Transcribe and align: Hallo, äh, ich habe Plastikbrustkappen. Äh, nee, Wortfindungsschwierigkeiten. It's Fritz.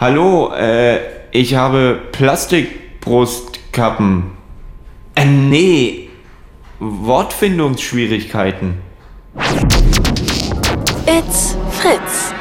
Hallo, 0.00 0.52
äh, 0.54 0.98
ich 1.30 1.54
habe 1.56 2.00
Plastikbrustkappen. 2.10 4.30
Äh, 5.14 5.26
nee, 5.26 6.08
Wortfindungsschwierigkeiten. 6.78 8.78
It's 11.04 11.58
Fritz. 11.72 12.32